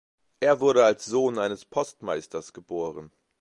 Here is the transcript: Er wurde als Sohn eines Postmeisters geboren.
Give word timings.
Er 0.39 0.59
wurde 0.61 0.83
als 0.83 1.05
Sohn 1.05 1.37
eines 1.37 1.63
Postmeisters 1.63 2.53
geboren. 2.53 3.11